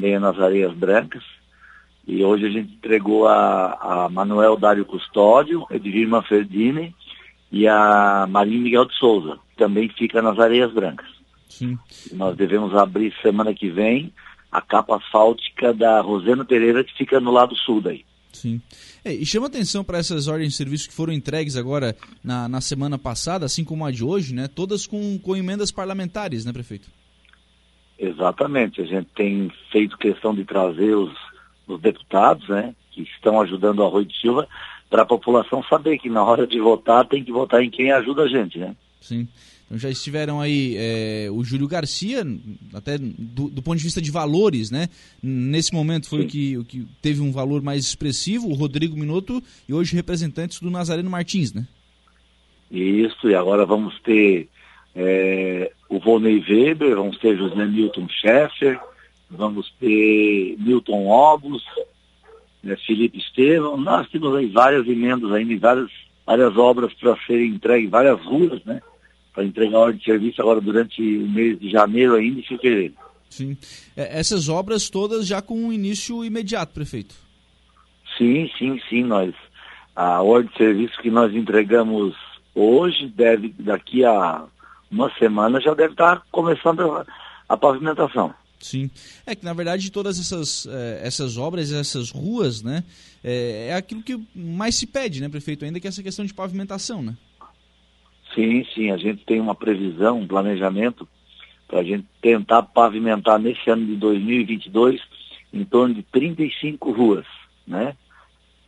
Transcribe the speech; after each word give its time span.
também 0.00 0.20
nas 0.20 0.38
Areias 0.38 0.72
Brancas. 0.74 1.24
E 2.06 2.22
hoje 2.22 2.46
a 2.46 2.50
gente 2.50 2.72
entregou 2.74 3.26
a, 3.26 4.04
a 4.04 4.08
Manuel 4.08 4.56
Dário 4.56 4.84
Custódio, 4.84 5.66
Edvir 5.70 6.08
Manfredini 6.08 6.94
e 7.50 7.66
a 7.66 8.24
Marinho 8.28 8.62
Miguel 8.62 8.84
de 8.84 8.96
Souza, 8.96 9.38
que 9.50 9.56
também 9.56 9.88
fica 9.88 10.22
nas 10.22 10.38
Areias 10.38 10.72
Brancas. 10.72 11.08
Sim. 11.48 11.76
Nós 12.12 12.36
devemos 12.36 12.74
abrir 12.74 13.12
semana 13.20 13.52
que 13.52 13.68
vem 13.68 14.12
a 14.52 14.60
capa 14.60 14.96
asfáltica 14.96 15.74
da 15.74 16.00
Rosena 16.00 16.44
Pereira, 16.44 16.84
que 16.84 16.96
fica 16.96 17.18
no 17.18 17.32
lado 17.32 17.56
sul 17.56 17.80
daí. 17.80 18.04
Sim. 18.32 18.62
É, 19.04 19.12
e 19.12 19.26
chama 19.26 19.48
atenção 19.48 19.82
para 19.82 19.98
essas 19.98 20.28
ordens 20.28 20.52
de 20.52 20.56
serviço 20.56 20.88
que 20.88 20.94
foram 20.94 21.12
entregues 21.12 21.56
agora 21.56 21.96
na, 22.22 22.48
na 22.48 22.60
semana 22.60 22.96
passada, 22.98 23.46
assim 23.46 23.64
como 23.64 23.84
a 23.84 23.90
de 23.90 24.04
hoje, 24.04 24.32
né? 24.32 24.46
Todas 24.46 24.86
com, 24.86 25.18
com 25.18 25.36
emendas 25.36 25.72
parlamentares, 25.72 26.44
né, 26.44 26.52
prefeito? 26.52 26.88
Exatamente. 27.98 28.80
A 28.80 28.84
gente 28.84 29.08
tem 29.14 29.50
feito 29.72 29.98
questão 29.98 30.34
de 30.34 30.44
trazer 30.44 30.94
os, 30.94 31.12
os 31.66 31.80
deputados, 31.80 32.48
né, 32.48 32.74
que 32.92 33.02
estão 33.02 33.40
ajudando 33.40 33.82
a 33.82 33.88
Rui 33.88 34.04
de 34.04 34.18
Silva, 34.20 34.48
para 34.88 35.02
a 35.02 35.06
população 35.06 35.62
saber 35.64 35.98
que 35.98 36.08
na 36.08 36.22
hora 36.22 36.46
de 36.46 36.60
votar 36.60 37.06
tem 37.06 37.22
que 37.22 37.32
votar 37.32 37.62
em 37.62 37.70
quem 37.70 37.90
ajuda 37.92 38.22
a 38.22 38.28
gente, 38.28 38.58
né? 38.58 38.74
Sim. 39.00 39.28
Então 39.66 39.76
já 39.76 39.90
estiveram 39.90 40.40
aí 40.40 40.74
é, 40.78 41.28
o 41.30 41.44
Júlio 41.44 41.68
Garcia, 41.68 42.26
até 42.72 42.96
do, 42.96 43.50
do, 43.50 43.60
ponto 43.60 43.76
de 43.76 43.84
vista 43.84 44.00
de 44.00 44.10
valores, 44.10 44.70
né? 44.70 44.88
Nesse 45.22 45.74
momento 45.74 46.08
foi 46.08 46.22
o 46.22 46.26
que, 46.26 46.56
o 46.56 46.64
que 46.64 46.86
teve 47.02 47.20
um 47.20 47.30
valor 47.30 47.60
mais 47.60 47.84
expressivo, 47.84 48.48
o 48.48 48.54
Rodrigo 48.54 48.96
Minuto, 48.96 49.42
e 49.68 49.74
hoje 49.74 49.94
representantes 49.94 50.58
do 50.58 50.70
Nazareno 50.70 51.10
Martins, 51.10 51.52
né? 51.52 51.66
Isso, 52.70 53.28
e 53.28 53.34
agora 53.34 53.66
vamos 53.66 54.00
ter 54.00 54.48
é, 54.94 55.70
o 55.88 55.98
Volney 55.98 56.44
Weber, 56.46 56.96
vamos 56.96 57.18
ter 57.18 57.36
José 57.36 57.64
Milton 57.64 58.08
Scheffer, 58.08 58.78
vamos 59.30 59.72
ter 59.80 60.56
Milton 60.58 61.08
Obus, 61.08 61.64
né, 62.62 62.76
Felipe 62.86 63.18
Estevam, 63.18 63.76
nós 63.76 64.08
temos 64.10 64.34
aí 64.34 64.46
várias 64.46 64.86
emendas 64.86 65.32
ainda, 65.32 65.56
várias, 65.58 65.90
várias 66.26 66.56
obras 66.56 66.92
para 66.94 67.16
serem 67.26 67.52
entregues, 67.52 67.90
várias 67.90 68.20
ruas, 68.22 68.62
né? 68.64 68.80
para 69.38 69.44
entregar 69.44 69.76
a 69.76 69.80
ordem 69.82 69.98
de 69.98 70.04
serviço 70.04 70.42
agora 70.42 70.60
durante 70.60 71.00
o 71.00 71.28
mês 71.28 71.60
de 71.60 71.70
janeiro 71.70 72.16
ainda 72.16 72.40
e 72.40 72.42
fevereiro. 72.42 72.94
Sim. 73.30 73.56
É, 73.96 74.18
essas 74.18 74.48
obras 74.48 74.90
todas 74.90 75.28
já 75.28 75.40
com 75.40 75.54
um 75.54 75.72
início 75.72 76.24
imediato, 76.24 76.74
prefeito? 76.74 77.14
Sim, 78.16 78.50
sim, 78.58 78.80
sim. 78.88 79.04
Nós, 79.04 79.32
a 79.94 80.20
ordem 80.22 80.50
de 80.50 80.56
serviço 80.56 81.00
que 81.00 81.08
nós 81.08 81.32
entregamos 81.32 82.16
hoje 82.52 83.06
deve, 83.06 83.54
daqui 83.60 84.04
a 84.04 84.44
uma 84.90 85.12
semana, 85.18 85.60
já 85.60 85.74
deve 85.74 85.92
estar 85.92 86.22
começando 86.30 86.80
a, 86.92 87.06
a 87.48 87.56
pavimentação. 87.56 88.34
Sim. 88.60 88.90
É 89.24 89.34
que, 89.34 89.44
na 89.44 89.52
verdade, 89.52 89.90
todas 89.90 90.18
essas, 90.18 90.66
eh, 90.66 91.00
essas 91.04 91.36
obras, 91.36 91.72
essas 91.72 92.10
ruas, 92.10 92.62
né, 92.62 92.82
é, 93.22 93.68
é 93.70 93.74
aquilo 93.74 94.02
que 94.02 94.20
mais 94.34 94.74
se 94.74 94.86
pede, 94.86 95.20
né, 95.20 95.28
prefeito, 95.28 95.64
ainda 95.64 95.78
que 95.78 95.86
essa 95.86 96.02
questão 96.02 96.24
de 96.24 96.34
pavimentação, 96.34 97.02
né? 97.02 97.16
Sim, 98.34 98.64
sim, 98.74 98.90
a 98.90 98.96
gente 98.96 99.24
tem 99.24 99.40
uma 99.40 99.54
previsão, 99.54 100.20
um 100.20 100.26
planejamento 100.26 101.08
para 101.66 101.80
a 101.80 101.84
gente 101.84 102.06
tentar 102.20 102.62
pavimentar 102.62 103.38
nesse 103.38 103.70
ano 103.70 103.86
de 103.86 103.96
2022 103.96 105.00
em 105.52 105.64
torno 105.64 105.94
de 105.94 106.02
35 106.02 106.90
ruas, 106.92 107.26
né? 107.66 107.94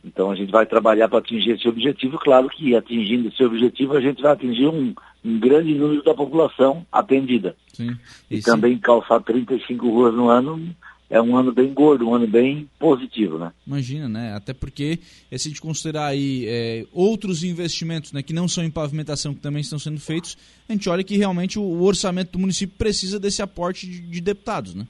Então 0.03 0.31
a 0.31 0.35
gente 0.35 0.51
vai 0.51 0.65
trabalhar 0.65 1.07
para 1.07 1.19
atingir 1.19 1.51
esse 1.51 1.67
objetivo, 1.67 2.17
claro 2.17 2.49
que 2.49 2.75
atingindo 2.75 3.27
esse 3.27 3.43
objetivo 3.43 3.95
a 3.95 4.01
gente 4.01 4.21
vai 4.21 4.31
atingir 4.31 4.67
um, 4.67 4.93
um 5.23 5.39
grande 5.39 5.73
número 5.75 6.03
da 6.03 6.13
população 6.13 6.85
atendida. 6.91 7.55
Sim. 7.73 7.95
E, 8.29 8.37
e 8.37 8.41
também 8.41 8.77
calçar 8.77 9.21
35 9.21 9.87
ruas 9.89 10.13
no 10.13 10.29
ano 10.29 10.75
é 11.11 11.21
um 11.21 11.35
ano 11.35 11.51
bem 11.51 11.73
gordo, 11.73 12.07
um 12.07 12.15
ano 12.15 12.25
bem 12.25 12.69
positivo, 12.79 13.37
né? 13.37 13.51
Imagina, 13.67 14.07
né? 14.07 14.33
Até 14.33 14.53
porque, 14.53 14.97
eh, 15.29 15.37
se 15.37 15.49
a 15.49 15.51
gente 15.51 15.61
considerar 15.61 16.05
aí 16.05 16.45
é, 16.47 16.85
outros 16.93 17.43
investimentos 17.43 18.13
né, 18.13 18.23
que 18.23 18.31
não 18.31 18.47
são 18.47 18.63
em 18.63 18.71
pavimentação, 18.71 19.33
que 19.33 19.41
também 19.41 19.61
estão 19.61 19.77
sendo 19.77 19.99
feitos, 19.99 20.37
a 20.69 20.71
gente 20.71 20.87
olha 20.87 21.03
que 21.03 21.17
realmente 21.17 21.59
o, 21.59 21.63
o 21.63 21.83
orçamento 21.83 22.31
do 22.31 22.39
município 22.39 22.77
precisa 22.77 23.19
desse 23.19 23.41
aporte 23.41 23.85
de, 23.85 23.99
de, 23.99 24.21
deputados, 24.21 24.73
né? 24.73 24.87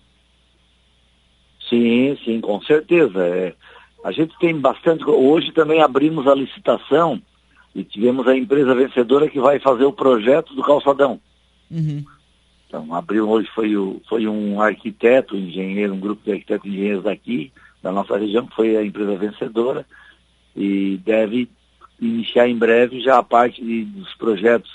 Sim, 1.67 2.15
sim, 2.23 2.39
com 2.39 2.61
certeza. 2.61 3.25
É, 3.25 3.55
a 4.03 4.11
gente 4.11 4.37
tem 4.39 4.57
bastante. 4.59 5.03
Hoje 5.05 5.51
também 5.51 5.81
abrimos 5.81 6.27
a 6.27 6.35
licitação 6.35 7.21
e 7.73 7.83
tivemos 7.83 8.27
a 8.27 8.35
empresa 8.35 8.75
vencedora 8.75 9.29
que 9.29 9.39
vai 9.39 9.59
fazer 9.59 9.85
o 9.85 9.93
projeto 9.93 10.53
do 10.53 10.63
calçadão. 10.63 11.19
Uhum. 11.69 12.03
Então, 12.67 12.93
abriu 12.95 13.29
hoje 13.29 13.49
foi, 13.53 13.75
o, 13.75 14.01
foi 14.07 14.27
um 14.27 14.61
arquiteto, 14.61 15.35
engenheiro, 15.35 15.93
um 15.93 15.99
grupo 15.99 16.23
de 16.23 16.31
arquitetos 16.31 16.65
e 16.65 16.69
engenheiros 16.69 17.03
daqui, 17.03 17.51
da 17.83 17.91
nossa 17.91 18.17
região, 18.17 18.45
que 18.45 18.55
foi 18.55 18.77
a 18.77 18.85
empresa 18.85 19.15
vencedora, 19.17 19.85
e 20.55 20.97
deve 21.03 21.49
iniciar 21.99 22.47
em 22.47 22.57
breve 22.57 23.01
já 23.01 23.17
a 23.17 23.23
parte 23.23 23.63
de, 23.63 23.83
dos 23.85 24.13
projetos, 24.15 24.71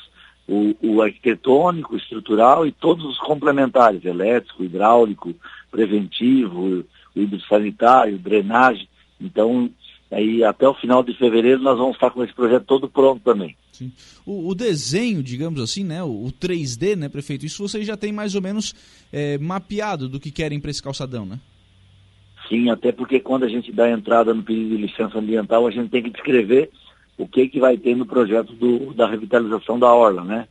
o, 0.47 0.76
o 0.81 1.03
arquitetônico, 1.03 1.97
estrutural 1.97 2.66
e 2.66 2.72
todos 2.72 3.04
os 3.04 3.19
complementares, 3.19 4.04
elétrico, 4.04 4.62
hidráulico, 4.62 5.34
preventivo, 5.70 6.84
hidrossanitário, 7.15 8.19
drenagem. 8.19 8.88
Então, 9.21 9.71
aí 10.10 10.44
até 10.44 10.69
o 10.69 10.75
final 10.75 11.03
de 11.03 11.16
fevereiro 11.16 11.62
nós 11.62 11.78
vamos 11.78 11.94
estar 11.94 12.10
com 12.10 12.22
esse 12.22 12.34
projeto 12.34 12.65
todo 12.65 12.88
pronto 12.88 13.21
também. 13.22 13.56
O, 14.25 14.49
o, 14.49 14.54
desenho, 14.54 15.22
digamos 15.22 15.60
assim, 15.60 15.84
né, 15.84 16.03
o, 16.03 16.27
o, 16.27 16.32
3D, 16.32 16.97
né, 16.97 17.09
prefeito, 17.09 17.44
isso 17.44 17.66
vocês 17.66 17.87
já 17.87 17.97
tem 17.97 18.12
mais 18.12 18.34
ou 18.34 18.41
menos 18.41 18.75
é, 19.12 19.37
mapeado 19.38 20.09
do 20.09 20.19
que 20.19 20.31
querem 20.31 20.59
para 20.59 20.71
esse 20.71 20.82
calçadão, 20.82 21.27
né? 21.27 21.38
Sim, 22.49 22.71
até 22.71 22.93
porque 22.93 23.21
quando 23.21 23.44
a 23.44 23.49
gente 23.49 23.72
dá 23.72 23.91
entrada 23.91 24.32
no 24.32 24.43
pedido 24.43 24.71
de 24.71 24.82
licença 24.82 25.19
ambiental, 25.19 25.66
a 25.66 25.71
gente 25.71 25.91
tem 25.91 26.03
que 26.03 26.10
descrever 26.10 26.71
o 27.19 27.27
que, 27.27 27.48
que 27.48 27.59
vai 27.59 27.77
ter 27.77 27.97
no 27.97 28.06
projeto 28.06 28.53
do, 28.53 28.94
da 28.94 29.09
revitalização 29.09 29.78
da 29.78 29.93
orla, 29.93 30.22
né? 30.22 30.48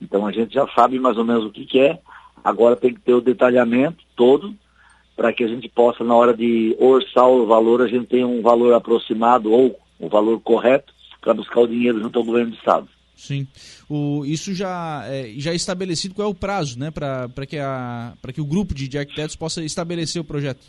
Então 0.00 0.26
a 0.26 0.32
gente 0.32 0.52
já 0.52 0.66
sabe 0.74 0.98
mais 0.98 1.16
ou 1.16 1.24
menos 1.24 1.44
o 1.44 1.50
que, 1.50 1.64
que 1.64 1.78
é, 1.78 1.98
agora 2.42 2.76
tem 2.76 2.92
que 2.92 3.00
ter 3.00 3.14
o 3.14 3.20
detalhamento 3.20 4.04
todo 4.14 4.54
para 5.16 5.32
que 5.32 5.42
a 5.42 5.48
gente 5.48 5.68
possa, 5.68 6.04
na 6.04 6.14
hora 6.14 6.34
de 6.34 6.76
orçar 6.78 7.26
o 7.26 7.46
valor, 7.46 7.80
a 7.80 7.88
gente 7.88 8.06
tenha 8.06 8.26
um 8.26 8.42
valor 8.42 8.74
aproximado 8.74 9.50
ou 9.50 9.78
o 9.98 10.08
valor 10.08 10.38
correto 10.40 10.92
para 11.20 11.32
buscar 11.32 11.60
o 11.60 11.66
dinheiro 11.66 12.00
junto 12.00 12.18
ao 12.18 12.24
governo 12.24 12.50
do 12.50 12.56
Estado. 12.56 12.86
Sim. 13.16 13.46
O, 13.88 14.24
isso 14.26 14.54
já 14.54 15.02
é, 15.06 15.32
já 15.38 15.52
é 15.52 15.56
estabelecido 15.56 16.14
qual 16.14 16.28
é 16.28 16.30
o 16.30 16.34
prazo, 16.34 16.78
né, 16.78 16.90
para 16.90 17.46
que, 17.48 17.58
a, 17.58 18.12
que 18.32 18.40
o 18.42 18.44
grupo 18.44 18.74
de, 18.74 18.86
de 18.86 18.98
arquitetos 18.98 19.34
possa 19.34 19.64
estabelecer 19.64 20.20
o 20.20 20.24
projeto? 20.24 20.66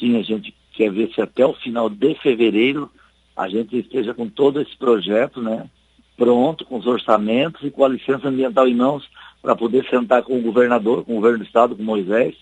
Sim, 0.00 0.18
a 0.18 0.22
gente 0.22 0.52
quer 0.72 0.90
ver 0.90 1.12
se 1.14 1.20
até 1.20 1.46
o 1.46 1.54
final 1.54 1.88
de 1.88 2.14
fevereiro 2.16 2.90
a 3.36 3.48
gente 3.48 3.78
esteja 3.78 4.12
com 4.12 4.28
todo 4.28 4.60
esse 4.60 4.76
projeto, 4.76 5.40
né, 5.40 5.70
pronto, 6.16 6.64
com 6.64 6.76
os 6.76 6.86
orçamentos 6.86 7.62
e 7.62 7.70
com 7.70 7.84
a 7.84 7.88
licença 7.88 8.28
ambiental 8.28 8.66
em 8.66 8.74
mãos 8.74 9.08
para 9.40 9.54
poder 9.54 9.88
sentar 9.88 10.24
com 10.24 10.36
o 10.36 10.42
governador, 10.42 11.04
com 11.04 11.12
o 11.12 11.16
governo 11.16 11.38
do 11.38 11.44
estado, 11.44 11.76
com 11.76 11.82
Moisés, 11.84 12.34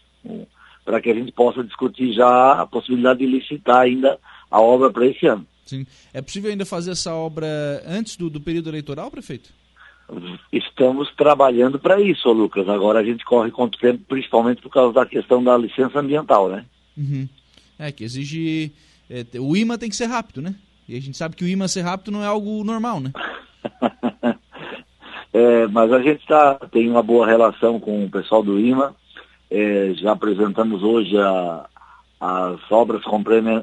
para 0.85 1.01
que 1.01 1.11
a 1.11 1.15
gente 1.15 1.33
possa 1.33 1.63
discutir 1.63 2.13
já 2.13 2.61
a 2.61 2.67
possibilidade 2.67 3.21
de 3.21 3.27
licitar 3.27 3.79
ainda 3.79 4.19
a 4.51 4.61
obra 4.61 4.91
para 4.91 5.07
esse 5.07 5.27
ano. 5.27 5.47
Sim. 5.65 5.87
É 6.13 6.21
possível 6.21 6.51
ainda 6.51 6.67
fazer 6.67 6.91
essa 6.91 7.15
obra 7.15 7.47
antes 7.87 8.17
do, 8.17 8.29
do 8.29 8.41
período 8.41 8.69
eleitoral, 8.71 9.11
prefeito? 9.11 9.51
Estamos 10.53 11.09
trabalhando 11.15 11.79
para 11.79 12.01
isso, 12.01 12.33
Lucas. 12.33 12.69
Agora 12.69 12.99
a 12.99 13.05
gente 13.05 13.25
corre 13.25 13.51
contra 13.51 13.79
o 13.79 13.81
tempo, 13.81 14.05
principalmente 14.09 14.61
por 14.61 14.71
causa 14.71 14.93
da 14.93 15.07
questão 15.07 15.43
da 15.43 15.57
licença 15.57 16.01
ambiental, 16.01 16.49
né? 16.49 16.65
Uhum. 16.97 17.29
É, 17.79 17.93
que 17.93 18.03
exige. 18.03 18.73
É, 19.09 19.25
o 19.39 19.57
IMA 19.57 19.79
tem 19.79 19.89
que 19.89 19.97
ser 19.97 20.07
rápido, 20.07 20.43
né? 20.43 20.55
E 20.89 20.97
a 20.97 21.01
gente 21.01 21.17
sabe 21.17 21.37
que 21.37 21.45
o 21.45 21.49
IMA 21.49 21.69
ser 21.69 21.83
rápido 21.83 22.11
não 22.11 22.25
é 22.25 22.27
algo 22.27 22.65
normal, 22.65 22.99
né? 22.99 23.13
é, 25.33 25.69
mas 25.69 25.93
a 25.93 26.03
gente 26.03 26.27
tá, 26.27 26.57
tem 26.73 26.91
uma 26.91 27.03
boa 27.03 27.27
relação 27.27 27.79
com 27.79 28.05
o 28.05 28.11
pessoal 28.11 28.43
do 28.43 28.59
IMA. 28.59 28.95
É, 29.51 29.93
já 29.95 30.13
apresentamos 30.13 30.83
hoje 30.83 31.17
a, 31.19 31.67
as 32.21 32.71
obras 32.71 33.03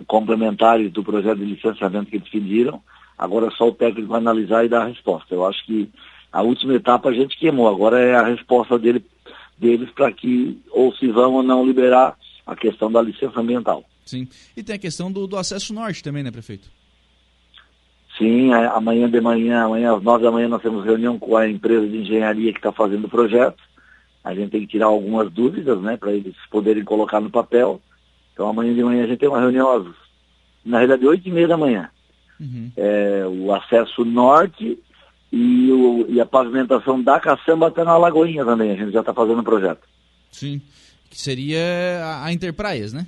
complementares 0.05 0.91
do 0.91 1.03
projeto 1.03 1.37
de 1.37 1.45
licenciamento 1.45 2.09
que 2.09 2.17
eles 2.17 2.29
pediram. 2.29 2.81
Agora 3.17 3.47
é 3.47 3.51
só 3.51 3.67
o 3.67 3.73
técnico 3.73 4.13
analisar 4.13 4.65
e 4.65 4.69
dar 4.69 4.81
a 4.81 4.87
resposta. 4.87 5.33
Eu 5.33 5.45
acho 5.45 5.65
que 5.65 5.89
a 6.31 6.41
última 6.41 6.73
etapa 6.73 7.09
a 7.09 7.13
gente 7.13 7.37
queimou. 7.37 7.67
Agora 7.67 7.99
é 7.99 8.15
a 8.15 8.25
resposta 8.25 8.77
dele, 8.77 9.03
deles 9.57 9.89
para 9.91 10.11
que 10.11 10.59
ou 10.71 10.93
se 10.95 11.07
vão 11.07 11.35
ou 11.35 11.43
não 11.43 11.65
liberar 11.65 12.17
a 12.45 12.55
questão 12.55 12.91
da 12.91 13.01
licença 13.01 13.39
ambiental. 13.39 13.83
Sim. 14.05 14.27
E 14.55 14.63
tem 14.63 14.75
a 14.75 14.79
questão 14.79 15.11
do, 15.11 15.27
do 15.27 15.37
acesso 15.37 15.73
norte 15.73 16.03
também, 16.03 16.23
né, 16.23 16.31
prefeito? 16.31 16.69
Sim, 18.17 18.53
é, 18.53 18.65
amanhã 18.67 19.09
de 19.09 19.21
manhã, 19.21 19.65
amanhã 19.65 19.95
às 19.95 20.01
nove 20.01 20.23
da 20.23 20.31
manhã 20.31 20.47
nós 20.47 20.61
temos 20.61 20.83
reunião 20.83 21.19
com 21.19 21.37
a 21.37 21.47
empresa 21.47 21.87
de 21.87 21.97
engenharia 21.97 22.51
que 22.51 22.57
está 22.59 22.71
fazendo 22.71 23.05
o 23.05 23.09
projeto. 23.09 23.61
A 24.27 24.35
gente 24.35 24.51
tem 24.51 24.61
que 24.61 24.67
tirar 24.67 24.87
algumas 24.87 25.31
dúvidas, 25.31 25.79
né, 25.81 25.95
para 25.97 26.11
eles 26.11 26.35
poderem 26.51 26.83
colocar 26.83 27.19
no 27.19 27.29
papel. 27.29 27.81
Então 28.33 28.47
amanhã 28.49 28.73
de 28.73 28.83
manhã 28.83 29.03
a 29.03 29.07
gente 29.07 29.19
tem 29.19 29.29
uma 29.29 29.39
reunião, 29.39 29.93
na 30.65 30.77
realidade, 30.77 31.07
oito 31.07 31.27
e 31.27 31.31
meia 31.31 31.47
da 31.47 31.57
manhã. 31.57 31.89
Uhum. 32.39 32.71
É, 32.75 33.25
o 33.25 33.53
acesso 33.53 34.05
norte 34.05 34.77
e, 35.31 35.71
o, 35.71 36.05
e 36.09 36.21
a 36.21 36.25
pavimentação 36.25 37.01
da 37.01 37.19
caçamba 37.19 37.67
até 37.67 37.83
na 37.83 37.97
Lagoinha 37.97 38.45
também, 38.45 38.71
a 38.71 38.75
gente 38.75 38.91
já 38.91 38.99
está 38.99 39.13
fazendo 39.13 39.39
o 39.39 39.43
projeto. 39.43 39.81
Sim, 40.31 40.61
que 41.09 41.19
seria 41.19 41.59
a, 42.03 42.25
a 42.25 42.33
Interpraias, 42.33 42.93
né? 42.93 43.07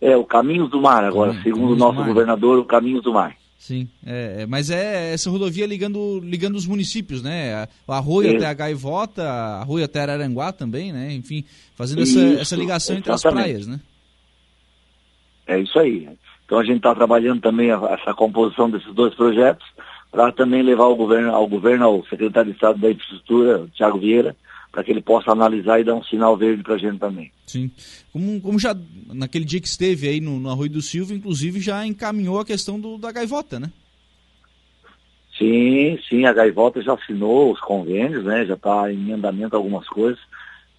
É, 0.00 0.16
o 0.16 0.24
Caminhos 0.24 0.70
do 0.70 0.80
Mar 0.80 1.04
agora, 1.04 1.32
Caminho, 1.32 1.44
segundo 1.44 1.72
o 1.72 1.76
nosso 1.76 2.04
governador, 2.04 2.58
o 2.58 2.64
Caminhos 2.64 3.02
do 3.02 3.12
Mar. 3.12 3.36
Sim, 3.58 3.88
é, 4.06 4.42
é, 4.42 4.46
mas 4.46 4.70
é 4.70 5.12
essa 5.12 5.28
rodovia 5.28 5.66
ligando, 5.66 6.20
ligando 6.22 6.54
os 6.54 6.64
municípios, 6.64 7.22
né? 7.22 7.66
O 7.88 7.92
Arroio 7.92 8.36
até 8.36 8.46
a 8.46 8.54
Gaivota, 8.54 9.28
Arroio 9.28 9.84
até 9.84 10.00
Araranguá 10.00 10.52
também, 10.52 10.92
né? 10.92 11.12
Enfim, 11.12 11.44
fazendo 11.74 12.02
essa, 12.02 12.20
essa 12.40 12.56
ligação 12.56 12.96
exatamente. 12.96 12.98
entre 12.98 13.12
as 13.12 13.22
praias, 13.22 13.66
né? 13.66 13.80
É 15.48 15.58
isso 15.58 15.76
aí. 15.76 16.08
Então 16.44 16.60
a 16.60 16.64
gente 16.64 16.76
está 16.76 16.94
trabalhando 16.94 17.40
também 17.40 17.72
a, 17.72 17.98
essa 18.00 18.14
composição 18.14 18.70
desses 18.70 18.94
dois 18.94 19.12
projetos 19.16 19.66
para 20.10 20.30
também 20.30 20.62
levar 20.62 20.84
ao 20.84 20.94
governo, 20.94 21.34
ao 21.34 21.46
governo, 21.48 21.84
ao 21.84 22.06
secretário 22.06 22.52
de 22.52 22.56
Estado 22.56 22.78
da 22.78 22.90
Infraestrutura, 22.92 23.66
Tiago 23.74 23.98
Vieira, 23.98 24.36
para 24.70 24.84
que 24.84 24.90
ele 24.90 25.00
possa 25.00 25.32
analisar 25.32 25.80
e 25.80 25.84
dar 25.84 25.94
um 25.94 26.04
sinal 26.04 26.36
verde 26.36 26.62
para 26.62 26.74
a 26.74 26.78
gente 26.78 26.98
também. 26.98 27.32
Sim. 27.46 27.70
Como, 28.12 28.40
como 28.40 28.58
já 28.58 28.76
naquele 29.06 29.44
dia 29.44 29.60
que 29.60 29.66
esteve 29.66 30.08
aí 30.08 30.20
no, 30.20 30.38
no 30.38 30.50
Arroio 30.50 30.70
do 30.70 30.82
Silva, 30.82 31.14
inclusive 31.14 31.60
já 31.60 31.86
encaminhou 31.86 32.38
a 32.38 32.44
questão 32.44 32.78
do, 32.78 32.98
da 32.98 33.10
gaivota, 33.10 33.58
né? 33.58 33.72
Sim, 35.36 35.98
sim, 36.08 36.24
a 36.26 36.32
gaivota 36.32 36.82
já 36.82 36.94
assinou 36.94 37.52
os 37.52 37.60
convênios, 37.60 38.24
né? 38.24 38.44
Já 38.44 38.54
está 38.54 38.92
em 38.92 39.12
andamento 39.12 39.56
algumas 39.56 39.86
coisas. 39.88 40.18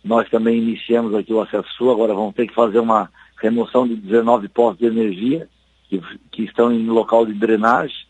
Nós 0.04 0.30
também 0.30 0.58
iniciamos 0.58 1.14
aqui 1.16 1.34
o 1.34 1.42
acesso 1.42 1.68
sul, 1.78 1.92
agora 1.92 2.14
vamos 2.14 2.36
ter 2.36 2.48
que 2.48 2.54
fazer 2.54 2.80
uma 2.80 3.10
remoção 3.42 3.88
de 3.88 3.96
19 3.96 4.50
postos 4.50 4.80
de 4.80 4.86
energia 4.86 5.48
que, 5.90 6.02
que 6.32 6.44
estão 6.44 6.72
em 6.72 6.86
local 6.86 7.26
de 7.26 7.34
drenagem 7.34 8.09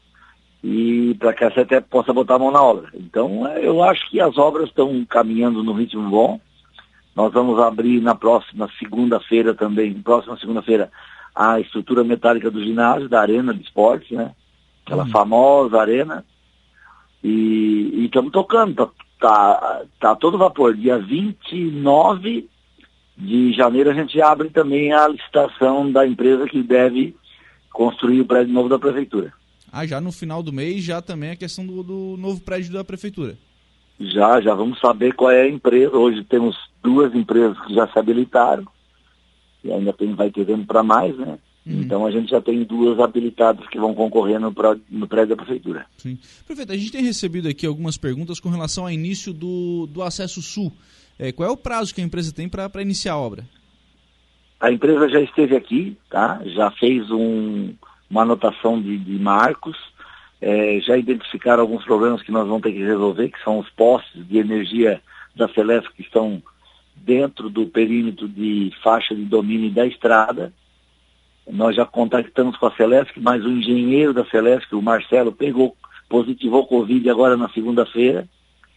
e 0.64 1.16
para 1.20 1.34
que 1.34 1.44
a 1.44 1.52
CETEP 1.52 1.88
possa 1.90 2.14
botar 2.14 2.36
a 2.36 2.40
mão 2.40 2.52
na 2.52 2.62
obra. 2.62 2.90
Então, 2.94 3.48
é, 3.48 3.66
eu 3.66 3.82
acho 3.84 4.10
que 4.10 4.20
as 4.20 4.38
obras 4.38 4.70
estão 4.70 5.06
caminhando 5.06 5.64
no 5.64 5.74
ritmo 5.74 6.10
bom. 6.10 6.40
Nós 7.16 7.32
vamos 7.34 7.60
abrir 7.60 8.02
na 8.02 8.14
próxima 8.14 8.70
segunda-feira 8.78 9.54
também, 9.54 9.94
próxima 9.94 10.38
segunda-feira, 10.38 10.92
a 11.34 11.60
estrutura 11.60 12.04
metálica 12.04 12.52
do 12.52 12.64
ginásio, 12.64 13.10
da 13.10 13.22
arena 13.22 13.54
de 13.54 13.64
esportes, 13.64 14.12
né? 14.12 14.34
Aquela 14.86 15.04
uhum. 15.04 15.10
famosa 15.10 15.80
arena. 15.80 16.26
E 17.24 18.06
estamos 18.06 18.32
tocando, 18.32 18.74
tá, 18.74 18.90
tá, 19.20 19.82
tá 20.00 20.16
todo 20.16 20.38
vapor. 20.38 20.76
Dia 20.76 20.98
29 20.98 22.50
de 23.18 23.54
janeiro 23.54 23.90
a 23.90 23.94
gente 23.94 24.22
abre 24.22 24.50
também 24.50 24.94
a 24.94 25.08
licitação 25.08 25.92
da 25.92 26.08
empresa 26.08 26.48
que 26.48 26.64
deve 26.64 27.16
construir 27.72 28.22
o 28.22 28.26
prédio 28.26 28.54
novo 28.54 28.70
da 28.70 28.80
prefeitura. 28.80 29.34
Ah, 29.72 29.86
já 29.86 30.02
no 30.02 30.12
final 30.12 30.42
do 30.42 30.54
mês, 30.54 30.84
já 30.84 31.02
também 31.02 31.32
a 31.32 31.36
questão 31.36 31.66
do, 31.66 31.84
do 31.84 32.18
novo 32.18 32.42
prédio 32.42 32.74
da 32.74 32.84
prefeitura. 32.84 33.38
Já, 34.00 34.40
já 34.40 34.54
vamos 34.54 34.80
saber 34.80 35.14
qual 35.14 35.32
é 35.32 35.42
a 35.42 35.50
empresa. 35.50 35.96
Hoje 35.96 36.24
temos 36.24 36.56
duas 36.82 37.14
empresas 37.14 37.60
que 37.66 37.74
já 37.74 37.88
se 37.88 38.00
habilitaram. 38.00 38.66
E 39.64 39.72
ainda 39.72 39.92
tem, 39.92 40.14
vai 40.14 40.32
ter 40.32 40.46
vendo 40.46 40.66
para 40.66 40.82
mais, 40.82 41.18
né? 41.18 41.38
Uhum. 41.66 41.82
Então 41.82 42.06
a 42.06 42.12
gente 42.12 42.30
já 42.32 42.40
tem 42.40 42.64
duas 42.64 43.00
habilitadas 43.00 43.68
que 43.68 43.78
vão 43.78 43.94
concorrer 43.94 44.40
no, 44.40 44.54
no 44.90 45.08
prédio 45.08 45.36
da 45.36 45.44
prefeitura. 45.44 45.86
Sim. 45.98 46.18
Prefeito, 46.48 46.72
a 46.72 46.78
gente 46.78 46.92
tem 46.92 47.04
recebido 47.04 47.50
aqui 47.50 47.66
algumas 47.66 47.98
perguntas 47.98 48.40
com 48.40 48.50
relação 48.50 48.86
ao 48.86 48.92
início 48.92 49.34
do, 49.34 49.86
do 49.88 50.02
acesso 50.02 50.42
sul. 50.42 50.72
É, 51.18 51.34
qual 51.34 51.50
é 51.50 51.52
o 51.52 51.58
prazo 51.58 51.94
que 51.94 52.00
a 52.00 52.04
empresa 52.04 52.34
tem 52.34 52.48
para 52.48 52.82
iniciar 52.82 53.14
a 53.14 53.18
obra? 53.18 53.46
A 54.60 54.72
empresa 54.72 55.10
já 55.10 55.22
esteve 55.22 55.56
aqui, 55.56 55.98
tá? 56.10 56.42
Já 56.46 56.72
fez 56.72 57.10
um, 57.12 57.74
uma 58.10 58.24
anotação 58.24 58.82
de, 58.82 58.98
de 58.98 59.20
marcos, 59.20 59.78
é, 60.42 60.80
já 60.80 60.98
identificaram 60.98 61.62
alguns 61.62 61.84
problemas 61.84 62.22
que 62.22 62.32
nós 62.32 62.48
vamos 62.48 62.64
ter 62.64 62.72
que 62.72 62.84
resolver, 62.84 63.30
que 63.30 63.44
são 63.44 63.60
os 63.60 63.70
postes 63.72 64.26
de 64.28 64.38
energia 64.38 65.02
da 65.36 65.48
Celeste 65.50 65.92
que 65.94 66.02
estão 66.02 66.42
dentro 66.96 67.50
do 67.50 67.68
perímetro 67.68 68.28
de 68.28 68.72
faixa 68.84 69.14
de 69.14 69.26
domínio 69.26 69.72
da 69.72 69.86
estrada. 69.86 70.54
Nós 71.50 71.76
já 71.76 71.86
contactamos 71.86 72.58
com 72.58 72.68
a 72.68 72.76
Celeste, 72.76 73.20
mas 73.20 73.44
o 73.44 73.50
engenheiro 73.50 74.14
da 74.14 74.26
Celeste, 74.26 74.76
o 74.76 74.82
Marcelo, 74.82 75.32
pegou, 75.32 75.76
positivou 76.08 76.68
Covid 76.68 77.10
agora 77.10 77.36
na 77.36 77.50
segunda-feira, 77.50 78.28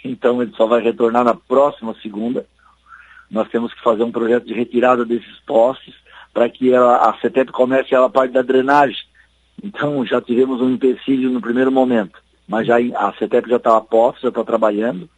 então 0.04 0.42
ele 0.42 0.52
só 0.56 0.66
vai 0.66 0.82
retornar 0.82 1.24
na 1.24 1.34
próxima 1.34 1.94
segunda. 2.02 2.44
Nós 3.30 3.48
temos 3.48 3.72
que 3.72 3.82
fazer 3.82 4.02
um 4.02 4.12
projeto 4.12 4.46
de 4.46 4.54
retirada 4.54 5.04
desses 5.04 5.38
postes 5.46 5.94
para 6.34 6.48
que 6.48 6.72
ela, 6.72 7.08
a 7.08 7.18
CETEP 7.18 7.52
comece 7.52 7.94
a 7.94 8.08
parte 8.08 8.32
da 8.32 8.42
drenagem 8.42 9.11
então 9.62 10.04
já 10.04 10.20
tivemos 10.20 10.60
um 10.60 10.70
empecilho 10.70 11.30
no 11.30 11.40
primeiro 11.40 11.70
momento, 11.70 12.18
mas 12.48 12.66
já 12.66 12.76
a 12.78 13.12
CETEP 13.18 13.48
já 13.48 13.56
está 13.56 13.76
a 13.76 13.80
posto, 13.80 14.22
já 14.22 14.28
está 14.28 14.42
trabalhando, 14.42 15.08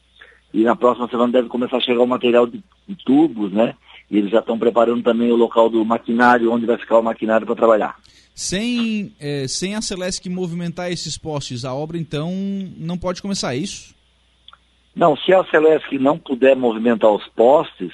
e 0.52 0.62
na 0.62 0.76
próxima 0.76 1.08
semana 1.08 1.32
deve 1.32 1.48
começar 1.48 1.78
a 1.78 1.80
chegar 1.80 2.02
o 2.02 2.06
material 2.06 2.46
de, 2.46 2.62
de 2.86 2.96
tubos, 3.04 3.52
né? 3.52 3.74
E 4.10 4.18
eles 4.18 4.30
já 4.30 4.40
estão 4.40 4.58
preparando 4.58 5.02
também 5.02 5.32
o 5.32 5.36
local 5.36 5.68
do 5.68 5.84
maquinário, 5.84 6.52
onde 6.52 6.66
vai 6.66 6.76
ficar 6.76 6.98
o 6.98 7.02
maquinário 7.02 7.46
para 7.46 7.56
trabalhar. 7.56 7.96
Sem, 8.34 9.12
é, 9.18 9.48
sem 9.48 9.74
a 9.74 9.80
Celesc 9.80 10.28
movimentar 10.28 10.92
esses 10.92 11.16
postes, 11.16 11.64
a 11.64 11.74
obra 11.74 11.96
então 11.96 12.32
não 12.76 12.98
pode 12.98 13.22
começar, 13.22 13.54
é 13.54 13.58
isso? 13.58 13.94
Não, 14.94 15.16
se 15.16 15.32
a 15.32 15.44
Celesc 15.44 15.98
não 15.98 16.18
puder 16.18 16.54
movimentar 16.54 17.10
os 17.10 17.26
postes, 17.28 17.92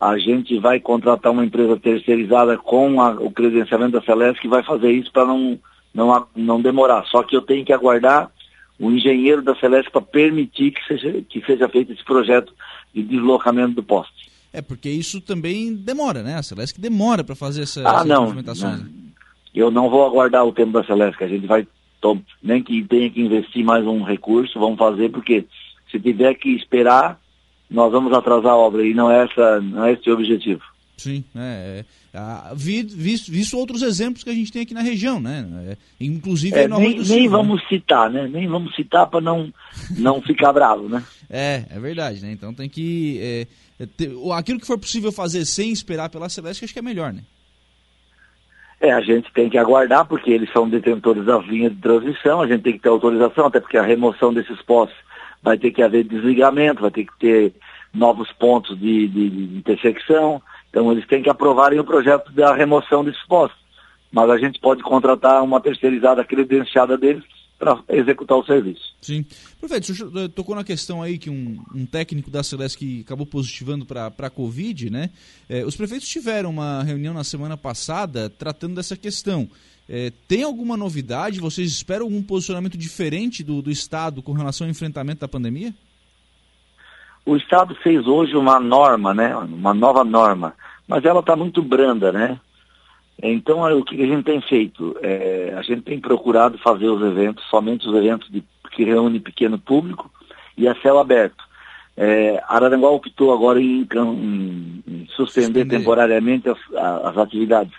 a 0.00 0.16
gente 0.18 0.58
vai 0.58 0.80
contratar 0.80 1.30
uma 1.30 1.44
empresa 1.44 1.78
terceirizada 1.78 2.56
com 2.56 3.02
a, 3.02 3.10
o 3.10 3.30
credenciamento 3.30 3.92
da 3.92 4.02
Celeste 4.02 4.40
que 4.40 4.48
vai 4.48 4.62
fazer 4.62 4.90
isso 4.90 5.12
para 5.12 5.26
não, 5.26 5.58
não, 5.92 6.26
não 6.34 6.60
demorar. 6.60 7.04
Só 7.06 7.22
que 7.22 7.36
eu 7.36 7.42
tenho 7.42 7.64
que 7.64 7.72
aguardar 7.72 8.30
o 8.78 8.90
engenheiro 8.90 9.42
da 9.42 9.54
Celeste 9.56 9.90
para 9.90 10.00
permitir 10.00 10.72
que 10.72 10.84
seja, 10.86 11.22
que 11.28 11.44
seja 11.44 11.68
feito 11.68 11.92
esse 11.92 12.04
projeto 12.04 12.52
de 12.94 13.02
deslocamento 13.02 13.74
do 13.74 13.82
poste. 13.82 14.30
É, 14.52 14.60
porque 14.60 14.88
isso 14.88 15.20
também 15.20 15.74
demora, 15.74 16.22
né? 16.22 16.36
A 16.36 16.42
Celeste 16.42 16.80
demora 16.80 17.22
para 17.22 17.36
fazer 17.36 17.62
essa, 17.62 17.80
ah, 17.86 17.94
essas 17.96 18.06
não, 18.06 18.24
movimentações. 18.24 18.82
Não. 18.82 18.90
Eu 19.54 19.70
não 19.70 19.90
vou 19.90 20.04
aguardar 20.06 20.44
o 20.44 20.52
tempo 20.52 20.72
da 20.72 20.84
Celeste, 20.84 21.22
a 21.22 21.28
gente 21.28 21.46
vai, 21.46 21.66
nem 22.42 22.62
que 22.62 22.82
tenha 22.84 23.10
que 23.10 23.20
investir 23.20 23.64
mais 23.64 23.86
um 23.86 24.02
recurso, 24.02 24.58
vamos 24.58 24.78
fazer, 24.78 25.10
porque 25.10 25.44
se 25.90 26.00
tiver 26.00 26.34
que 26.34 26.50
esperar, 26.50 27.20
nós 27.68 27.92
vamos 27.92 28.12
atrasar 28.12 28.52
a 28.52 28.56
obra 28.56 28.84
e 28.84 28.94
não 28.94 29.10
é, 29.10 29.24
essa, 29.24 29.60
não 29.60 29.84
é 29.84 29.92
esse 29.92 30.08
o 30.08 30.14
objetivo. 30.14 30.62
Sim, 31.00 31.24
é, 31.34 31.82
é, 32.12 32.54
visto, 32.54 33.32
visto, 33.32 33.56
outros 33.56 33.80
exemplos 33.80 34.22
que 34.22 34.28
a 34.28 34.34
gente 34.34 34.52
tem 34.52 34.60
aqui 34.60 34.74
na 34.74 34.82
região, 34.82 35.18
né? 35.18 35.48
É, 35.66 35.76
inclusive 35.98 36.54
é, 36.54 36.68
nem, 36.68 36.98
nem 36.98 37.22
né? 37.22 37.28
vamos 37.28 37.62
né? 37.62 37.68
citar, 37.70 38.10
né? 38.10 38.28
Nem 38.28 38.46
vamos 38.46 38.74
citar 38.74 39.06
para 39.06 39.22
não, 39.22 39.50
não 39.96 40.20
ficar 40.20 40.52
bravo, 40.52 40.90
né? 40.90 41.02
É, 41.30 41.64
é 41.70 41.80
verdade, 41.80 42.20
né? 42.20 42.30
Então 42.32 42.52
tem 42.52 42.68
que. 42.68 43.18
É, 43.18 43.46
é 43.84 43.86
ter, 43.86 44.10
aquilo 44.34 44.60
que 44.60 44.66
for 44.66 44.78
possível 44.78 45.10
fazer 45.10 45.46
sem 45.46 45.72
esperar 45.72 46.10
pela 46.10 46.28
Celeste, 46.28 46.66
acho 46.66 46.74
que 46.74 46.80
é 46.80 46.82
melhor, 46.82 47.14
né? 47.14 47.22
É, 48.78 48.92
a 48.92 49.00
gente 49.00 49.32
tem 49.32 49.48
que 49.48 49.56
aguardar, 49.56 50.04
porque 50.04 50.30
eles 50.30 50.52
são 50.52 50.68
detentores 50.68 51.24
da 51.24 51.38
linha 51.38 51.70
de 51.70 51.76
transição, 51.76 52.42
a 52.42 52.46
gente 52.46 52.60
tem 52.62 52.74
que 52.74 52.80
ter 52.80 52.90
autorização, 52.90 53.46
até 53.46 53.58
porque 53.58 53.78
a 53.78 53.82
remoção 53.82 54.34
desses 54.34 54.60
postos 54.60 54.98
vai 55.42 55.56
ter 55.56 55.70
que 55.70 55.82
haver 55.82 56.04
desligamento, 56.04 56.82
vai 56.82 56.90
ter 56.90 57.06
que 57.06 57.18
ter 57.18 57.54
novos 57.92 58.30
pontos 58.32 58.78
de, 58.78 59.08
de, 59.08 59.30
de 59.30 59.58
intersecção. 59.58 60.42
Então 60.70 60.90
eles 60.90 61.06
têm 61.06 61.22
que 61.22 61.28
aprovarem 61.28 61.78
o 61.78 61.84
projeto 61.84 62.32
da 62.32 62.54
remoção 62.54 63.04
desses 63.04 63.22
postos. 63.26 63.60
Mas 64.10 64.30
a 64.30 64.38
gente 64.38 64.58
pode 64.58 64.82
contratar 64.82 65.42
uma 65.42 65.60
terceirizada 65.60 66.24
credenciada 66.24 66.96
deles 66.96 67.22
para 67.58 67.78
executar 67.90 68.38
o 68.38 68.44
serviço. 68.44 68.80
Sim. 69.02 69.24
Prefeito, 69.60 69.92
o 69.92 69.94
senhor 69.94 70.28
tocou 70.30 70.56
na 70.56 70.64
questão 70.64 71.02
aí 71.02 71.18
que 71.18 71.28
um, 71.28 71.62
um 71.74 71.84
técnico 71.84 72.30
da 72.30 72.42
Celeste 72.42 72.78
que 72.78 73.00
acabou 73.02 73.26
positivando 73.26 73.84
para 73.84 74.10
a 74.18 74.30
Covid, 74.30 74.88
né? 74.88 75.10
É, 75.46 75.62
os 75.64 75.76
prefeitos 75.76 76.08
tiveram 76.08 76.48
uma 76.48 76.82
reunião 76.82 77.12
na 77.12 77.22
semana 77.22 77.58
passada 77.58 78.30
tratando 78.30 78.76
dessa 78.76 78.96
questão. 78.96 79.46
É, 79.86 80.10
tem 80.26 80.42
alguma 80.42 80.76
novidade? 80.76 81.38
Vocês 81.38 81.70
esperam 81.70 82.06
algum 82.06 82.22
posicionamento 82.22 82.78
diferente 82.78 83.44
do, 83.44 83.60
do 83.60 83.70
Estado 83.70 84.22
com 84.22 84.32
relação 84.32 84.66
ao 84.66 84.70
enfrentamento 84.70 85.20
da 85.20 85.28
pandemia? 85.28 85.74
O 87.24 87.36
Estado 87.36 87.74
fez 87.76 88.06
hoje 88.06 88.36
uma 88.36 88.58
norma, 88.58 89.14
né? 89.14 89.36
Uma 89.36 89.74
nova 89.74 90.04
norma, 90.04 90.54
mas 90.86 91.04
ela 91.04 91.20
está 91.20 91.36
muito 91.36 91.62
branda, 91.62 92.10
né? 92.10 92.38
Então, 93.22 93.60
o 93.78 93.84
que 93.84 94.02
a 94.02 94.06
gente 94.06 94.24
tem 94.24 94.40
feito? 94.40 94.96
É, 95.02 95.54
a 95.56 95.62
gente 95.62 95.82
tem 95.82 96.00
procurado 96.00 96.56
fazer 96.58 96.88
os 96.88 97.02
eventos, 97.02 97.44
somente 97.50 97.86
os 97.86 97.94
eventos 97.94 98.30
de, 98.30 98.42
que 98.70 98.84
reúnem 98.84 99.20
pequeno 99.20 99.58
público 99.58 100.10
e 100.56 100.66
a 100.66 100.74
céu 100.80 100.98
aberto. 100.98 101.44
É, 101.96 102.42
Araranguá 102.48 102.88
optou 102.90 103.32
agora 103.32 103.60
em, 103.60 103.86
em, 103.94 104.82
em 104.88 105.06
suspender, 105.08 105.46
suspender, 105.46 105.64
temporariamente 105.66 106.48
as, 106.48 106.58
as 107.04 107.18
atividades 107.18 107.74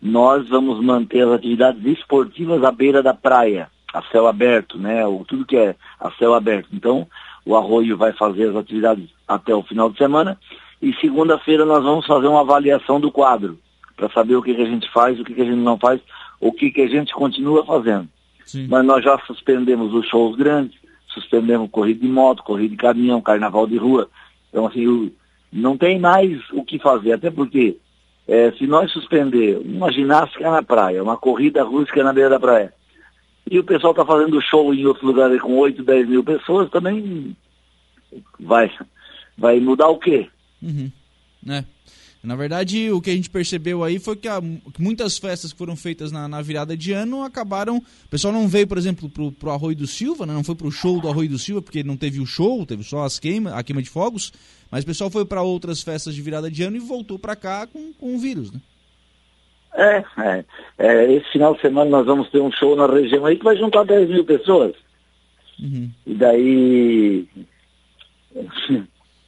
nós 0.00 0.48
vamos 0.48 0.82
manter 0.84 1.26
as 1.26 1.32
atividades 1.32 1.84
esportivas 1.84 2.62
à 2.62 2.70
beira 2.70 3.02
da 3.02 3.14
praia, 3.14 3.68
a 3.92 4.02
céu 4.02 4.26
aberto, 4.26 4.78
né? 4.78 5.06
O, 5.06 5.24
tudo 5.24 5.46
que 5.46 5.56
é 5.56 5.74
a 5.98 6.10
céu 6.12 6.34
aberto. 6.34 6.68
Então, 6.72 7.06
o 7.46 7.56
Arroio 7.56 7.96
vai 7.96 8.12
fazer 8.12 8.50
as 8.50 8.56
atividades 8.56 9.08
até 9.26 9.54
o 9.54 9.62
final 9.62 9.88
de 9.88 9.96
semana 9.96 10.36
e 10.82 10.92
segunda-feira 10.96 11.64
nós 11.64 11.82
vamos 11.82 12.04
fazer 12.04 12.26
uma 12.26 12.40
avaliação 12.40 13.00
do 13.00 13.10
quadro 13.10 13.58
para 13.96 14.10
saber 14.10 14.36
o 14.36 14.42
que, 14.42 14.54
que, 14.54 14.62
a 14.62 14.66
gente 14.66 14.92
faz, 14.92 15.18
o 15.18 15.24
que, 15.24 15.32
que, 15.32 15.40
a 15.40 15.44
gente 15.44 15.56
não 15.56 15.78
faz, 15.78 16.00
o 16.40 16.52
que, 16.52 16.70
que 16.70 16.82
a 16.82 16.88
gente 16.88 17.14
continua 17.14 17.64
fazendo. 17.64 18.08
Sim. 18.44 18.66
Mas 18.68 18.84
nós 18.84 19.02
já 19.02 19.18
suspendemos 19.20 19.94
os 19.94 20.06
shows 20.08 20.36
grandes, 20.36 20.78
suspendemos 21.08 21.70
corrida 21.70 22.00
de 22.00 22.08
moto, 22.08 22.42
corrida 22.42 22.70
de 22.70 22.76
caminhão, 22.76 23.22
carnaval 23.22 23.66
de 23.66 23.78
rua. 23.78 24.10
Então, 24.50 24.66
assim, 24.66 25.12
não 25.50 25.78
tem 25.78 25.98
mais 25.98 26.38
o 26.52 26.62
que 26.62 26.78
fazer, 26.78 27.12
até 27.12 27.30
porque 27.30 27.78
é, 28.28 28.52
se 28.52 28.66
nós 28.66 28.92
suspender 28.92 29.58
uma 29.64 29.90
ginástica 29.90 30.50
na 30.50 30.62
praia, 30.62 31.02
uma 31.02 31.16
corrida 31.16 31.62
rústica 31.62 32.02
na 32.04 32.12
beira 32.12 32.30
da 32.30 32.40
praia, 32.40 32.72
e 33.48 33.58
o 33.58 33.64
pessoal 33.64 33.92
está 33.92 34.04
fazendo 34.04 34.40
show 34.42 34.74
em 34.74 34.84
outro 34.86 35.06
lugar 35.06 35.36
com 35.38 35.56
8, 35.56 35.82
10 35.82 36.08
mil 36.08 36.24
pessoas, 36.24 36.70
também 36.70 37.36
vai, 38.40 38.70
vai 39.38 39.60
mudar 39.60 39.88
o 39.88 39.98
quê? 39.98 40.28
Uhum. 40.62 40.90
É. 41.48 41.64
Na 42.22 42.34
verdade, 42.34 42.90
o 42.90 43.00
que 43.00 43.10
a 43.10 43.14
gente 43.14 43.30
percebeu 43.30 43.84
aí 43.84 44.00
foi 44.00 44.16
que, 44.16 44.26
a, 44.26 44.40
que 44.40 44.82
muitas 44.82 45.16
festas 45.16 45.52
que 45.52 45.58
foram 45.58 45.76
feitas 45.76 46.10
na, 46.10 46.26
na, 46.26 46.42
virada 46.42 46.76
de 46.76 46.92
ano 46.92 47.22
acabaram. 47.22 47.76
O 47.76 48.08
pessoal 48.10 48.34
não 48.34 48.48
veio, 48.48 48.66
por 48.66 48.76
exemplo, 48.76 49.08
pro, 49.08 49.30
pro 49.30 49.52
Arroio 49.52 49.76
do 49.76 49.86
Silva, 49.86 50.26
né? 50.26 50.34
não 50.34 50.42
foi 50.42 50.56
pro 50.56 50.72
show 50.72 51.00
do 51.00 51.08
Arroio 51.08 51.28
do 51.28 51.38
Silva, 51.38 51.62
porque 51.62 51.84
não 51.84 51.96
teve 51.96 52.18
o 52.18 52.26
show, 52.26 52.66
teve 52.66 52.82
só 52.82 53.04
as 53.04 53.20
queima, 53.20 53.54
a 53.54 53.62
queima 53.62 53.80
de 53.80 53.88
fogos. 53.88 54.32
Mas 54.72 54.82
o 54.82 54.86
pessoal 54.88 55.08
foi 55.08 55.24
para 55.24 55.40
outras 55.42 55.82
festas 55.82 56.16
de 56.16 56.20
virada 56.20 56.50
de 56.50 56.64
ano 56.64 56.76
e 56.76 56.80
voltou 56.80 57.16
para 57.16 57.36
cá 57.36 57.64
com, 57.64 57.92
com 57.92 58.16
o 58.16 58.18
vírus, 58.18 58.50
né? 58.50 58.60
É, 59.76 60.04
é, 60.18 60.44
é, 60.78 61.12
Esse 61.12 61.30
final 61.32 61.54
de 61.54 61.60
semana 61.60 61.90
nós 61.90 62.06
vamos 62.06 62.30
ter 62.30 62.40
um 62.40 62.50
show 62.50 62.74
na 62.74 62.86
região 62.86 63.26
aí 63.26 63.36
que 63.36 63.44
vai 63.44 63.56
juntar 63.56 63.84
10 63.84 64.08
mil 64.08 64.24
pessoas. 64.24 64.74
Uhum. 65.60 65.90
E 66.06 66.14
daí. 66.14 67.28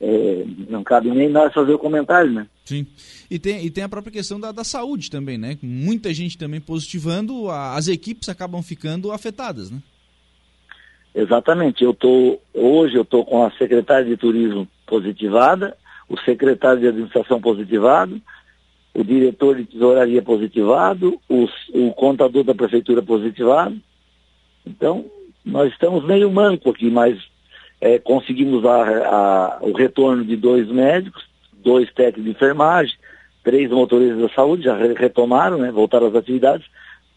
É, 0.00 0.44
não 0.68 0.84
cabe 0.84 1.10
nem 1.10 1.28
nós 1.28 1.52
fazer 1.52 1.74
o 1.74 1.78
comentário, 1.78 2.30
né? 2.30 2.46
Sim. 2.64 2.86
E 3.30 3.38
tem, 3.38 3.64
e 3.64 3.70
tem 3.70 3.82
a 3.82 3.88
própria 3.88 4.12
questão 4.12 4.38
da, 4.38 4.52
da 4.52 4.62
saúde 4.62 5.10
também, 5.10 5.36
né? 5.36 5.58
Muita 5.60 6.14
gente 6.14 6.38
também 6.38 6.60
positivando, 6.60 7.50
a, 7.50 7.74
as 7.74 7.88
equipes 7.88 8.28
acabam 8.28 8.62
ficando 8.62 9.10
afetadas, 9.10 9.70
né? 9.70 9.82
Exatamente. 11.14 11.82
Eu 11.82 11.92
tô, 11.92 12.38
hoje 12.54 12.94
eu 12.94 13.02
estou 13.02 13.24
com 13.24 13.44
a 13.44 13.50
secretária 13.52 14.04
de 14.04 14.16
turismo 14.16 14.68
positivada, 14.86 15.76
o 16.08 16.16
secretário 16.20 16.80
de 16.80 16.88
administração 16.88 17.40
positivado, 17.40 18.22
o 18.98 19.04
diretor 19.04 19.54
de 19.54 19.64
tesouraria 19.64 20.20
positivado, 20.20 21.20
o, 21.28 21.48
o 21.72 21.92
contador 21.92 22.42
da 22.42 22.52
prefeitura 22.52 23.00
positivado. 23.00 23.76
Então, 24.66 25.04
nós 25.44 25.70
estamos 25.70 26.04
meio 26.04 26.28
manco 26.32 26.70
aqui, 26.70 26.90
mas 26.90 27.16
é, 27.80 28.00
conseguimos 28.00 28.64
a, 28.66 28.80
a, 28.82 29.58
o 29.60 29.70
retorno 29.70 30.24
de 30.24 30.34
dois 30.34 30.66
médicos, 30.66 31.24
dois 31.62 31.88
técnicos 31.92 32.24
de 32.24 32.30
enfermagem, 32.30 32.96
três 33.44 33.70
motoristas 33.70 34.18
da 34.18 34.28
saúde, 34.30 34.64
já 34.64 34.76
retomaram, 34.76 35.58
né, 35.58 35.70
voltaram 35.70 36.08
às 36.08 36.16
atividades. 36.16 36.66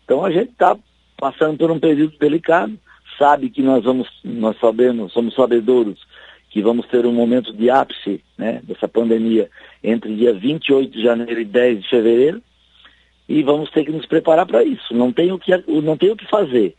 Então 0.05 0.23
a 0.23 0.29
gente 0.29 0.51
está 0.51 0.77
passando 1.17 1.57
por 1.57 1.71
um 1.71 1.79
período 1.79 2.15
delicado, 2.19 2.77
sabe 3.17 3.49
que 3.49 3.63
nós 3.63 3.83
vamos, 3.83 4.07
nós 4.23 4.55
sabemos, 4.59 5.13
somos 5.13 5.33
sabedores 5.33 5.97
que 6.51 6.61
vamos 6.61 6.85
ter 6.87 7.05
um 7.05 7.13
momento 7.13 7.51
de 7.53 7.69
ápice 7.69 8.23
né, 8.37 8.61
dessa 8.63 8.87
pandemia 8.87 9.49
entre 9.83 10.15
dia 10.15 10.33
28 10.33 10.91
de 10.91 11.01
janeiro 11.01 11.41
e 11.41 11.45
10 11.45 11.81
de 11.81 11.89
fevereiro, 11.89 12.41
e 13.27 13.41
vamos 13.41 13.71
ter 13.71 13.85
que 13.85 13.91
nos 13.91 14.05
preparar 14.05 14.45
para 14.45 14.63
isso. 14.63 14.93
Não 14.93 15.11
tem 15.11 15.31
o 15.31 15.39
que, 15.39 15.51
não 15.67 15.97
tem 15.97 16.11
o 16.11 16.15
que 16.15 16.27
fazer 16.29 16.75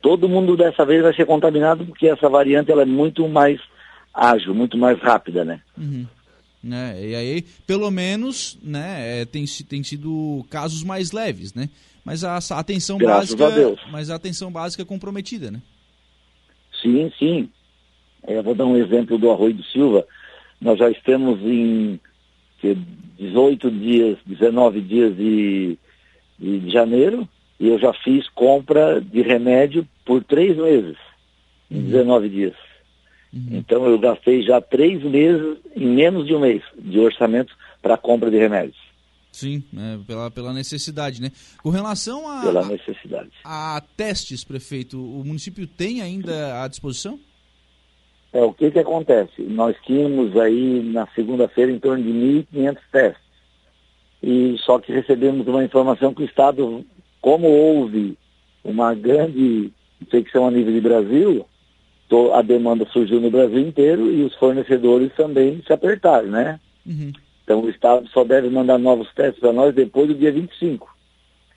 todo 0.00 0.28
mundo 0.28 0.56
dessa 0.56 0.84
vez 0.84 1.02
vai 1.02 1.14
ser 1.14 1.26
contaminado 1.26 1.84
porque 1.84 2.08
essa 2.08 2.28
variante 2.28 2.70
ela 2.70 2.82
é 2.82 2.86
muito 2.86 3.28
mais 3.28 3.60
ágil, 4.12 4.54
muito 4.54 4.76
mais 4.76 4.98
rápida, 4.98 5.44
né? 5.44 5.60
Uhum. 5.76 6.06
É, 6.72 7.08
e 7.08 7.14
aí, 7.14 7.42
pelo 7.66 7.90
menos, 7.90 8.58
né, 8.62 9.22
é, 9.22 9.24
tem, 9.24 9.44
tem 9.66 9.82
sido 9.82 10.44
casos 10.50 10.82
mais 10.82 11.10
leves, 11.12 11.54
né? 11.54 11.70
Mas 12.04 12.22
a, 12.24 12.36
a 12.36 12.58
atenção 12.58 12.98
Graças 12.98 13.34
básica, 13.34 13.82
a 13.86 13.90
mas 13.90 14.10
a 14.10 14.14
atenção 14.14 14.50
básica 14.50 14.82
é 14.82 14.86
comprometida, 14.86 15.50
né? 15.50 15.60
Sim, 16.82 17.10
sim. 17.18 17.50
É, 18.26 18.36
eu 18.36 18.42
vou 18.42 18.54
dar 18.54 18.66
um 18.66 18.76
exemplo 18.76 19.18
do 19.18 19.30
Arroio 19.30 19.54
do 19.54 19.64
Silva. 19.64 20.06
Nós 20.60 20.78
já 20.78 20.90
estamos 20.90 21.40
em 21.40 21.98
18 23.18 23.70
dias, 23.70 24.18
19 24.26 24.80
dias 24.80 25.16
de, 25.16 25.78
de 26.38 26.70
janeiro, 26.70 27.28
e 27.58 27.68
eu 27.68 27.78
já 27.78 27.92
fiz 27.92 28.28
compra 28.30 29.00
de 29.00 29.22
remédio 29.22 29.86
por 30.04 30.22
três 30.24 30.56
meses, 30.56 30.96
em 31.70 31.78
uhum. 31.78 31.86
19 31.90 32.28
dias. 32.28 32.54
Uhum. 33.32 33.48
Então 33.52 33.86
eu 33.86 33.98
gastei 33.98 34.42
já 34.42 34.60
três 34.60 35.02
meses 35.02 35.58
em 35.76 35.86
menos 35.86 36.26
de 36.26 36.34
um 36.34 36.40
mês 36.40 36.62
de 36.78 36.98
orçamento 36.98 37.54
para 37.80 37.96
compra 37.96 38.30
de 38.30 38.38
remédios. 38.38 38.78
Sim, 39.32 39.62
né, 39.72 40.00
pela, 40.06 40.28
pela 40.28 40.52
necessidade, 40.52 41.22
né? 41.22 41.30
Com 41.62 41.70
relação 41.70 42.28
a, 42.28 42.42
pela 42.42 42.66
necessidade. 42.66 43.30
a, 43.44 43.76
a 43.76 43.80
testes, 43.80 44.42
prefeito, 44.42 44.98
o 44.98 45.24
município 45.24 45.68
tem 45.68 46.02
ainda 46.02 46.64
à 46.64 46.66
disposição? 46.66 47.20
É, 48.32 48.42
o 48.42 48.52
que 48.52 48.70
que 48.70 48.78
acontece? 48.78 49.42
Nós 49.42 49.76
tínhamos 49.84 50.36
aí 50.36 50.82
na 50.92 51.06
segunda-feira 51.14 51.72
em 51.72 51.78
torno 51.78 52.02
de 52.04 52.10
1.500 52.10 52.78
testes. 52.92 53.30
E 54.22 54.56
só 54.58 54.78
que 54.78 54.92
recebemos 54.92 55.46
uma 55.46 55.64
informação 55.64 56.14
que 56.14 56.22
o 56.22 56.26
Estado 56.26 56.84
como 57.20 57.48
houve 57.48 58.16
uma 58.64 58.94
grande 58.94 59.72
infecção 60.00 60.46
a 60.46 60.50
nível 60.50 60.72
de 60.72 60.80
Brasil, 60.80 61.46
a 62.34 62.42
demanda 62.42 62.86
surgiu 62.92 63.20
no 63.20 63.30
Brasil 63.30 63.58
inteiro 63.58 64.10
e 64.10 64.22
os 64.24 64.34
fornecedores 64.34 65.12
também 65.14 65.62
se 65.64 65.72
apertaram, 65.72 66.28
né? 66.28 66.58
Uhum. 66.84 67.12
Então 67.44 67.60
o 67.60 67.70
Estado 67.70 68.08
só 68.08 68.24
deve 68.24 68.48
mandar 68.48 68.78
novos 68.78 69.12
testes 69.14 69.40
para 69.40 69.52
nós 69.52 69.74
depois 69.74 70.08
do 70.08 70.14
dia 70.14 70.32
25. 70.32 70.88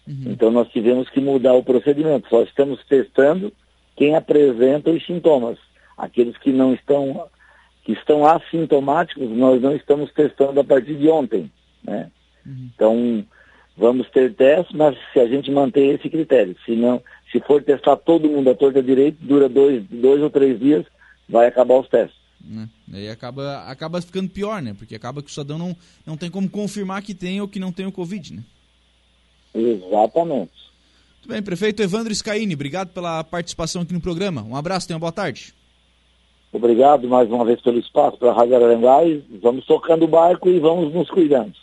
Uhum. 0.07 0.23
Então 0.27 0.51
nós 0.51 0.67
tivemos 0.69 1.09
que 1.09 1.19
mudar 1.19 1.53
o 1.53 1.63
procedimento. 1.63 2.29
Só 2.29 2.43
estamos 2.43 2.79
testando 2.85 3.51
quem 3.95 4.15
apresenta 4.15 4.91
os 4.91 5.03
sintomas. 5.05 5.57
Aqueles 5.97 6.37
que 6.37 6.51
não 6.51 6.73
estão, 6.73 7.27
que 7.83 7.93
estão 7.93 8.25
assintomáticos, 8.25 9.29
nós 9.29 9.61
não 9.61 9.75
estamos 9.75 10.11
testando 10.11 10.59
a 10.59 10.63
partir 10.63 10.95
de 10.95 11.07
ontem, 11.07 11.51
né? 11.83 12.11
Uhum. 12.45 12.69
Então 12.73 13.25
vamos 13.77 14.09
ter 14.09 14.33
testes, 14.33 14.75
mas 14.75 14.97
se 15.11 15.19
a 15.19 15.27
gente 15.27 15.51
manter 15.51 15.95
esse 15.95 16.09
critério. 16.09 16.55
Se 16.65 16.75
não, 16.75 17.01
se 17.31 17.39
for 17.41 17.61
testar 17.63 17.95
todo 17.97 18.29
mundo 18.29 18.49
a 18.49 18.55
torta 18.55 18.81
direito, 18.81 19.17
dura 19.21 19.49
dois, 19.49 19.83
dois 19.89 20.21
ou 20.21 20.29
três 20.29 20.59
dias, 20.59 20.85
vai 21.27 21.47
acabar 21.47 21.79
os 21.79 21.89
testes. 21.89 22.17
Né? 22.43 22.67
Aí 22.93 23.09
acaba, 23.09 23.63
acaba 23.63 24.01
ficando 24.01 24.29
pior, 24.29 24.61
né? 24.61 24.75
Porque 24.77 24.95
acaba 24.95 25.21
que 25.21 25.29
o 25.29 25.31
cidadão 25.31 25.57
não, 25.57 25.75
não 26.05 26.17
tem 26.17 26.29
como 26.29 26.49
confirmar 26.49 27.01
que 27.01 27.15
tem 27.15 27.39
ou 27.39 27.47
que 27.47 27.59
não 27.59 27.71
tem 27.71 27.85
o 27.85 27.91
Covid, 27.91 28.35
né? 28.35 28.43
Exatamente. 29.55 30.51
Muito 31.17 31.29
bem, 31.29 31.41
prefeito 31.41 31.81
Evandro 31.81 32.13
Scaini, 32.13 32.53
obrigado 32.53 32.89
pela 32.89 33.23
participação 33.23 33.83
aqui 33.83 33.93
no 33.93 34.01
programa. 34.01 34.43
Um 34.43 34.57
abraço, 34.57 34.87
tenha 34.87 34.95
uma 34.97 35.01
boa 35.01 35.11
tarde. 35.11 35.53
Obrigado 36.53 37.07
mais 37.09 37.31
uma 37.31 37.43
vez 37.43 37.59
pelo 37.61 37.79
espaço 37.79 38.17
para 38.17 38.29
a 38.29 38.33
Rádio 38.33 38.55
Aranguai. 38.55 39.23
Vamos 39.41 39.65
tocando 39.65 40.05
o 40.05 40.07
barco 40.07 40.47
e 40.47 40.59
vamos 40.59 40.93
nos 40.93 41.09
cuidando. 41.09 41.62